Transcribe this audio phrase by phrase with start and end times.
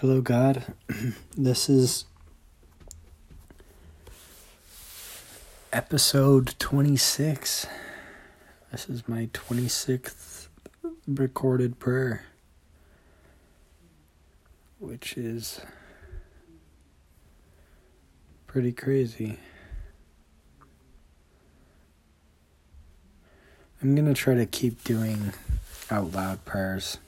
[0.00, 0.62] Hello, God.
[1.36, 2.04] this is
[5.72, 7.66] episode 26.
[8.70, 10.46] This is my 26th
[11.08, 12.22] recorded prayer,
[14.78, 15.62] which is
[18.46, 19.40] pretty crazy.
[23.82, 25.32] I'm going to try to keep doing
[25.90, 26.98] out loud prayers.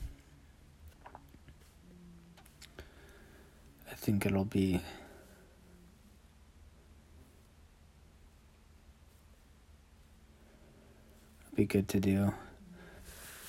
[3.90, 4.80] I think it'll be
[11.54, 12.32] be good to do.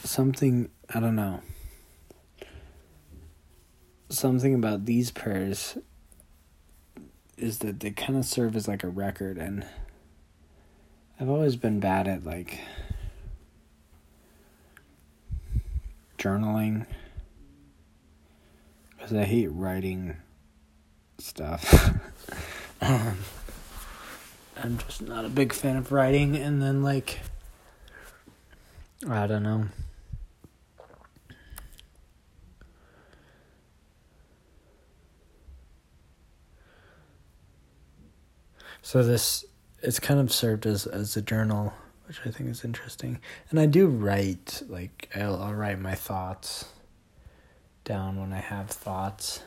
[0.04, 1.42] Something I don't know.
[4.10, 5.78] Something about these prayers
[7.38, 9.66] is that they kind of serve as like a record and
[11.20, 12.60] I've always been bad at like
[16.18, 16.86] journaling
[18.98, 20.18] because I hate writing
[21.32, 21.96] stuff.
[22.82, 23.18] um,
[24.62, 27.20] I'm just not a big fan of writing, and then like
[29.10, 29.68] I don't know.
[38.82, 39.46] So this
[39.82, 41.72] it's kind of served as as a journal,
[42.08, 43.22] which I think is interesting.
[43.50, 46.66] And I do write like I'll, I'll write my thoughts
[47.86, 49.44] down when I have thoughts.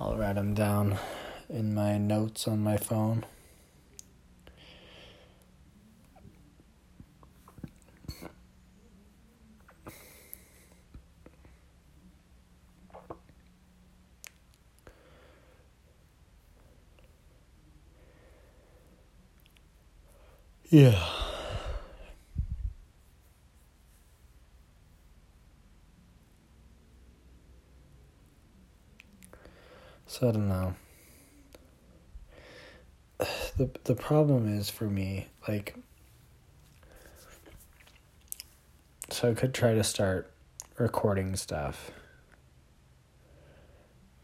[0.00, 0.98] I'll write them down
[1.50, 3.26] in my notes on my phone.
[20.70, 21.19] Yeah.
[30.10, 30.74] So I don't know.
[33.56, 35.76] The the problem is for me, like
[39.10, 40.32] so I could try to start
[40.78, 41.92] recording stuff.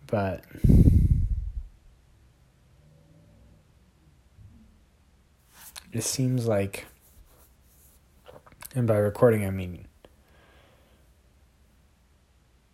[0.09, 0.43] But
[5.93, 6.87] it seems like
[8.75, 9.87] and by recording I mean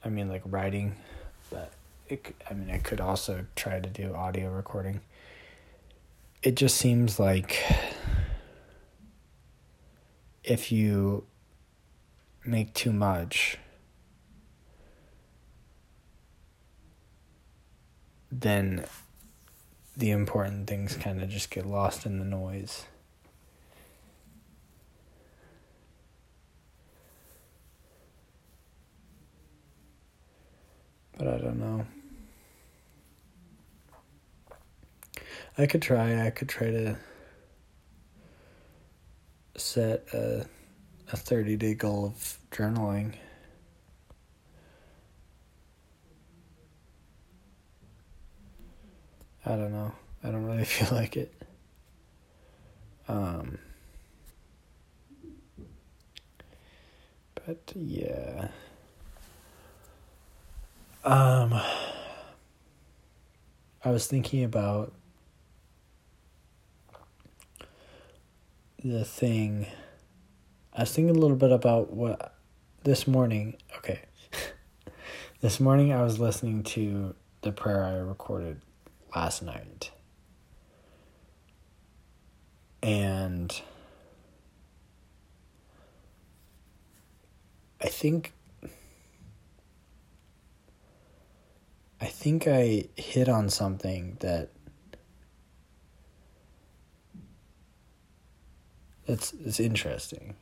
[0.03, 0.97] I mean like writing,
[1.51, 1.73] but
[2.09, 5.01] it, I mean, I could also try to do audio recording.
[6.43, 7.63] It just seems like
[10.45, 11.25] if you
[12.45, 13.59] make too much,
[18.31, 18.85] then
[19.97, 22.87] the important things kind of just get lost in the noise.
[31.23, 31.87] But I don't know.
[35.57, 36.27] I could try.
[36.27, 36.97] I could try to
[39.57, 40.47] set a
[41.13, 43.15] a 30 day goal of journaling.
[49.47, 49.93] I don't know.
[50.25, 51.33] I don't really feel like it.
[53.07, 53.59] Um
[57.37, 58.49] but yeah.
[61.05, 61.61] Um
[63.85, 64.93] I was thinking about
[68.85, 69.67] the thing.
[70.73, 72.37] I was thinking a little bit about what
[72.85, 73.57] this morning.
[73.79, 74.03] Okay.
[75.41, 78.61] this morning I was listening to the prayer I recorded
[79.15, 79.91] last night.
[82.81, 83.61] And
[87.81, 88.35] I think
[92.03, 94.49] I think I hit on something that
[99.07, 100.35] it's it's interesting.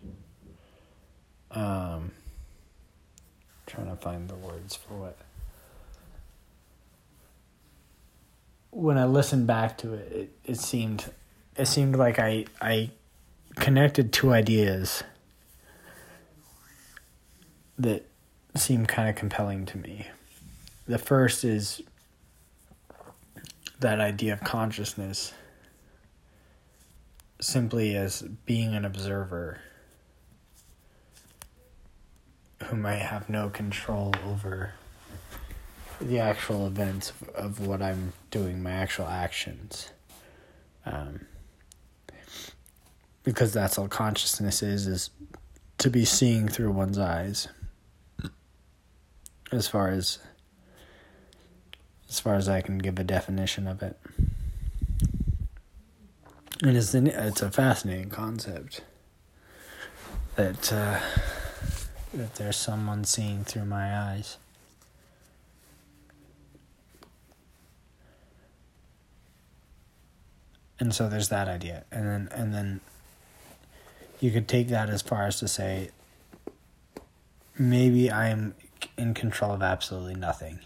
[1.50, 2.12] Um,
[3.66, 5.18] trying to find the words for it.
[8.70, 11.12] When I listened back to it, it, it seemed
[11.56, 12.88] it seemed like I I
[13.56, 15.02] connected two ideas
[17.78, 18.06] that
[18.56, 20.06] seemed kind of compelling to me.
[20.90, 21.82] The first is
[23.78, 25.32] that idea of consciousness
[27.40, 29.60] simply as being an observer
[32.64, 34.72] who might have no control over
[36.00, 39.92] the actual events of, of what I'm doing, my actual actions.
[40.84, 41.20] Um,
[43.22, 45.10] because that's all consciousness is, is
[45.78, 47.46] to be seeing through one's eyes.
[49.52, 50.18] As far as
[52.10, 53.96] as far as I can give a definition of it.
[56.62, 58.82] And it's an, it's a fascinating concept
[60.34, 61.00] that uh,
[62.12, 64.36] that there's someone seeing through my eyes.
[70.80, 71.84] And so there's that idea.
[71.92, 72.80] And then and then
[74.18, 75.90] you could take that as far as to say
[77.56, 78.54] maybe I'm
[78.98, 80.60] in control of absolutely nothing.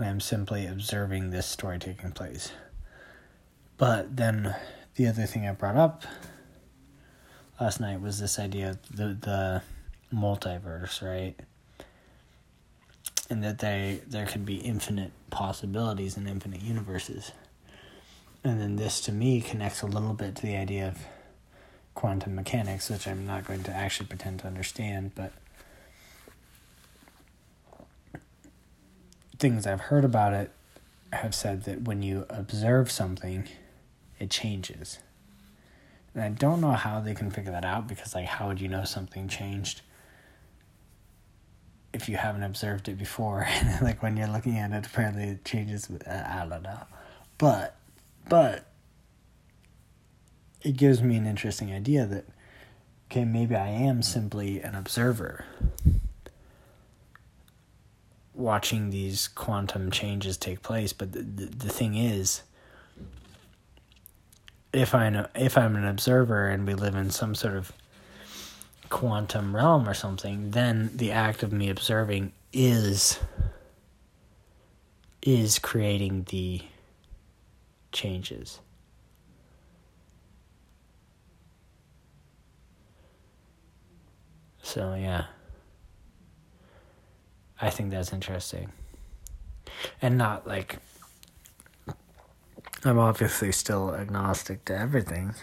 [0.00, 2.52] And I'm simply observing this story taking place.
[3.76, 4.56] But then
[4.94, 6.04] the other thing I brought up
[7.60, 9.62] last night was this idea of the the
[10.10, 11.34] multiverse, right?
[13.28, 17.32] And that they there could be infinite possibilities and infinite universes.
[18.42, 20.98] And then this to me connects a little bit to the idea of
[21.94, 25.34] quantum mechanics, which I'm not going to actually pretend to understand, but
[29.40, 30.52] things I've heard about it
[31.12, 33.48] have said that when you observe something,
[34.18, 34.98] it changes.
[36.14, 38.68] And I don't know how they can figure that out because, like, how would you
[38.68, 39.80] know something changed
[41.92, 43.46] if you haven't observed it before?
[43.48, 45.88] And, like, when you're looking at it, apparently it changes.
[45.90, 46.80] Uh, I don't know.
[47.38, 47.76] But,
[48.28, 48.66] but,
[50.62, 52.26] it gives me an interesting idea that,
[53.10, 55.46] okay, maybe I am simply an observer
[58.40, 60.92] watching these quantum changes take place.
[60.92, 62.42] But the, the, the thing is,
[64.72, 67.72] if I know if I'm an observer and we live in some sort of
[68.88, 73.18] quantum realm or something, then the act of me observing is
[75.22, 76.62] is creating the
[77.92, 78.60] changes.
[84.62, 85.26] So yeah.
[87.60, 88.72] I think that's interesting.
[90.00, 90.78] And not like
[92.84, 95.34] I'm obviously still agnostic to everything.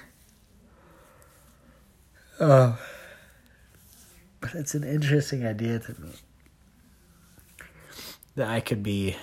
[2.40, 2.76] Uh,
[4.42, 6.10] but it's an interesting idea to me
[8.36, 9.16] that I could be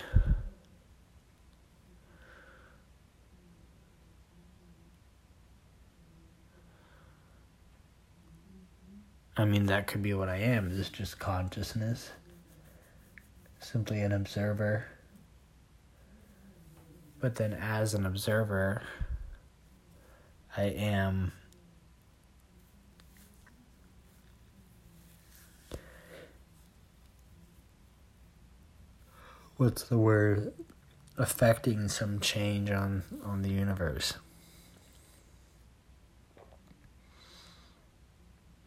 [9.36, 12.10] I mean that could be what I am, is just consciousness.
[13.64, 14.86] Simply an observer
[17.24, 18.82] but then, as an observer,
[20.54, 21.32] I am.
[29.56, 30.52] What's the word?
[31.16, 34.18] Affecting some change on, on the universe.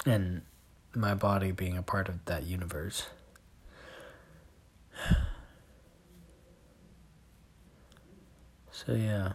[0.03, 0.41] And
[0.95, 3.05] my body being a part of that universe.
[8.71, 9.33] So yeah.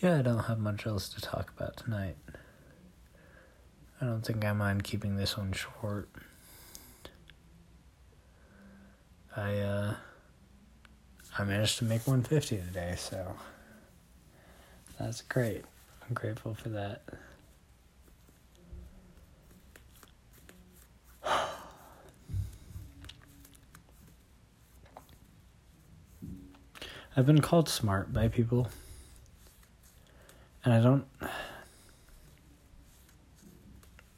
[0.00, 2.16] Yeah, I don't have much else to talk about tonight.
[4.00, 6.08] I don't think I mind keeping this one short.
[9.36, 9.94] I uh
[11.38, 13.34] I managed to make 150 today, so
[14.98, 15.64] that's great.
[16.06, 17.02] I'm grateful for that.
[27.18, 28.68] I've been called smart by people.
[30.64, 31.04] And I don't.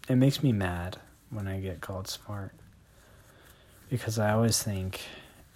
[0.06, 0.98] It makes me mad
[1.30, 2.52] when I get called smart.
[3.88, 5.00] Because I always think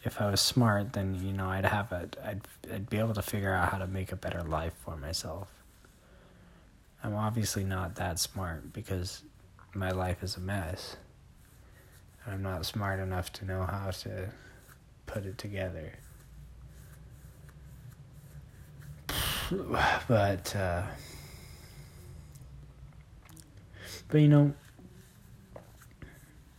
[0.04, 2.08] if I was smart, then, you know, I'd have a.
[2.24, 2.40] I'd,
[2.72, 5.48] I'd be able to figure out how to make a better life for myself.
[7.02, 9.20] I'm obviously not that smart because
[9.74, 10.96] my life is a mess.
[12.26, 14.30] I'm not smart enough to know how to
[15.04, 15.92] put it together.
[20.08, 20.82] but uh,
[24.08, 24.54] but you know,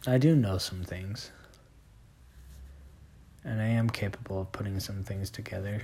[0.06, 1.32] I do know some things,
[3.44, 5.82] and I am capable of putting some things together,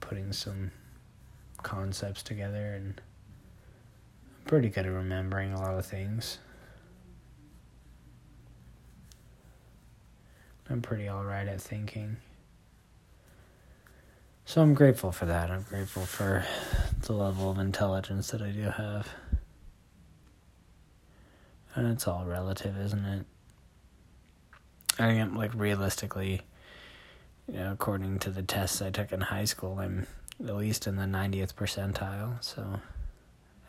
[0.00, 0.70] putting some
[1.62, 3.00] concepts together, and
[4.36, 6.38] I'm pretty good at remembering a lot of things.
[10.70, 12.18] I'm pretty alright at thinking.
[14.46, 15.50] So I'm grateful for that.
[15.50, 16.44] I'm grateful for
[17.00, 19.08] the level of intelligence that I do have.
[21.74, 23.26] And it's all relative, isn't it?
[24.98, 26.42] I am like realistically,
[27.48, 30.06] you know, according to the tests I took in high school, I'm
[30.46, 32.80] at least in the 90th percentile, so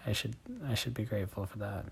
[0.06, 0.36] I should
[0.68, 1.86] I should be grateful for that.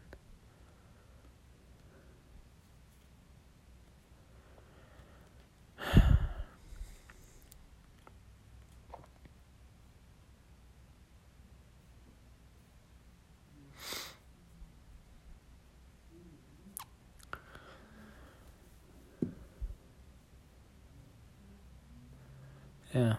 [22.94, 23.16] Yeah.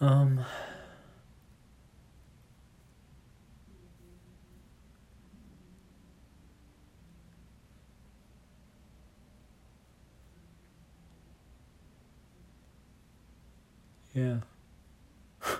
[0.00, 0.44] Um.
[14.14, 14.38] Yeah.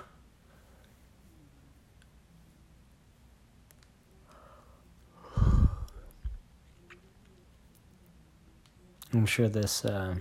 [9.13, 9.85] I'm sure this.
[9.85, 10.15] Uh,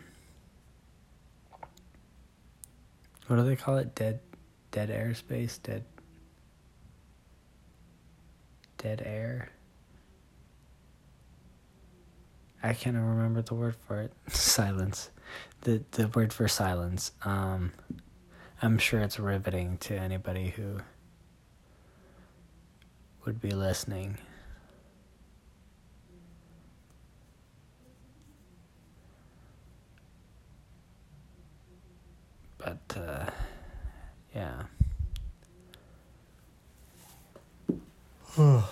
[3.30, 3.94] what do they call it?
[3.94, 4.18] Dead,
[4.72, 5.62] dead airspace.
[5.62, 5.84] Dead.
[8.78, 9.50] Dead air.
[12.60, 14.12] I can't remember the word for it.
[14.32, 15.10] silence.
[15.60, 17.12] The the word for silence.
[17.24, 17.70] Um,
[18.60, 20.78] I'm sure it's riveting to anybody who
[23.24, 24.18] would be listening.
[32.62, 33.24] But, uh,
[34.34, 34.64] yeah.
[38.36, 38.62] mm,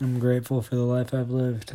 [0.00, 1.72] I'm grateful for the life I've lived.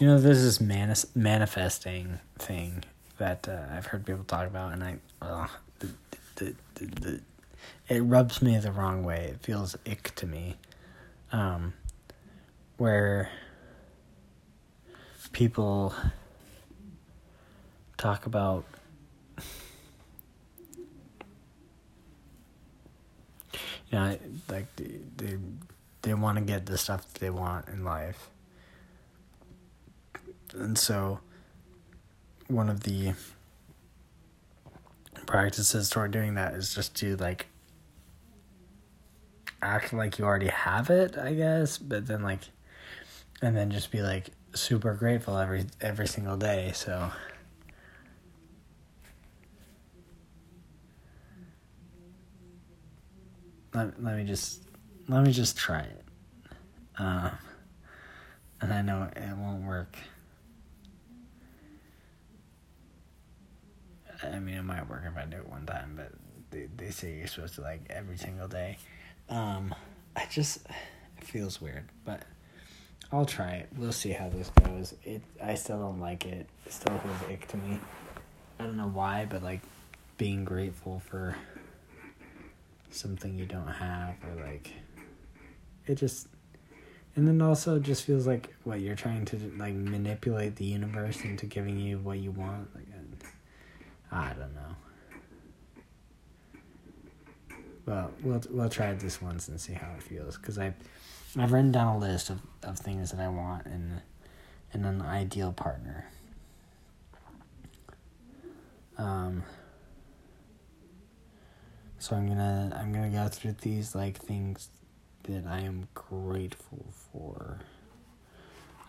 [0.00, 2.82] You know, there's this manis- manifesting thing
[3.18, 4.96] that uh, I've heard people talk about, and I,
[5.78, 5.88] the,
[6.34, 7.20] the, the,
[7.88, 9.34] it rubs me the wrong way.
[9.34, 10.56] It feels ick to me.
[11.30, 11.74] Um,
[12.76, 13.30] where
[15.30, 15.94] people
[17.98, 18.64] talk about
[23.90, 24.16] you know
[24.48, 25.36] like they they,
[26.02, 28.30] they want to get the stuff that they want in life.
[30.54, 31.20] And so
[32.48, 33.12] one of the
[35.26, 37.46] practices toward doing that is just to like
[39.62, 42.40] act like you already have it i guess but then like
[43.42, 47.10] and then just be like super grateful every every single day so
[53.74, 54.62] let, let me just
[55.08, 56.04] let me just try it
[56.98, 57.30] uh,
[58.60, 59.96] and i know it won't work
[64.22, 66.12] i mean it might work if i do it one time but
[66.50, 68.76] they, they say you're supposed to like every single day
[69.28, 69.74] um,
[70.16, 70.58] i just
[71.18, 72.22] it feels weird but
[73.12, 73.68] I'll try it.
[73.76, 74.94] We'll see how this goes.
[75.04, 76.46] It I still don't like it.
[76.64, 77.80] It still feels ick to me.
[78.58, 79.60] I don't know why, but like
[80.16, 81.36] being grateful for
[82.90, 84.72] something you don't have or like
[85.86, 86.28] it just
[87.16, 91.46] and then also just feels like what you're trying to like manipulate the universe into
[91.46, 92.86] giving you what you want like
[94.12, 94.76] I don't know.
[97.86, 100.74] Well, we'll we'll try this once and see how it feels because I
[101.38, 104.00] I've written down a list of, of things that I want in
[104.74, 106.06] in an ideal partner.
[108.98, 109.44] Um,
[112.00, 114.68] so I'm gonna I'm gonna go through these like things
[115.24, 117.60] that I am grateful for.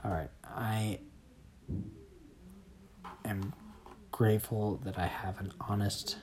[0.03, 0.99] All right, I
[3.25, 3.53] am
[4.11, 6.17] grateful that I have an honest,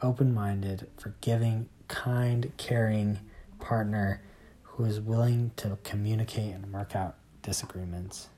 [0.00, 3.18] open-minded, forgiving, kind, caring
[3.60, 4.22] partner
[4.62, 8.30] who is willing to communicate and work out disagreements.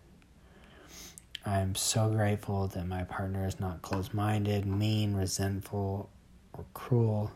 [1.47, 6.11] I'm so grateful that my partner is not closed minded, mean, resentful,
[6.53, 7.31] or cruel.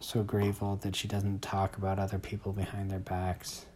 [0.00, 3.66] So grateful that she doesn't talk about other people behind their backs.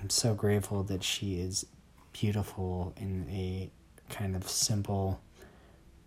[0.00, 1.66] I'm so grateful that she is
[2.12, 3.70] beautiful in a
[4.10, 5.20] kind of simple,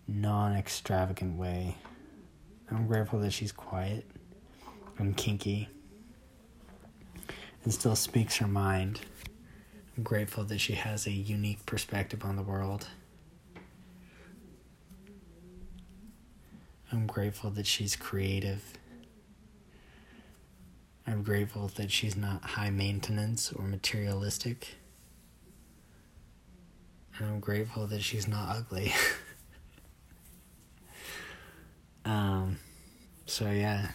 [0.06, 1.76] non extravagant way.
[2.70, 4.04] I'm grateful that she's quiet
[4.98, 5.68] and kinky
[7.64, 9.00] and still speaks her mind.
[10.02, 12.88] Grateful that she has a unique perspective on the world.
[16.92, 18.62] I'm grateful that she's creative.
[21.06, 24.76] I'm grateful that she's not high maintenance or materialistic.
[27.18, 28.92] And I'm grateful that she's not ugly.
[32.04, 32.58] Um,
[33.26, 33.88] so yeah,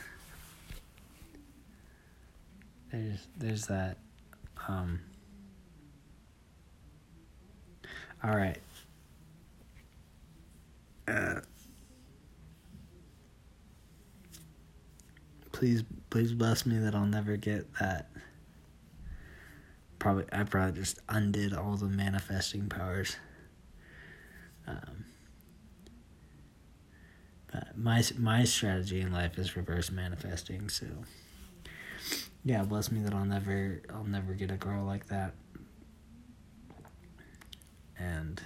[2.91, 3.97] there's there's that.
[4.67, 4.99] Um,
[8.23, 8.59] all right.
[11.07, 11.41] Uh,
[15.51, 18.11] please, please bless me that I'll never get that
[20.01, 23.15] probably I probably just undid all the manifesting powers.
[24.67, 25.05] Um,
[27.51, 30.69] but my my strategy in life is reverse manifesting.
[30.69, 30.87] So
[32.43, 35.35] yeah, bless me that I'll never I'll never get a girl like that.
[38.01, 38.41] And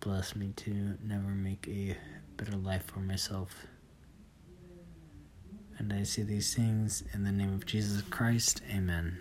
[0.00, 1.96] bless me to never make a
[2.36, 3.66] better life for myself.
[5.78, 8.60] And I see these things in the name of Jesus Christ.
[8.74, 9.18] Amen.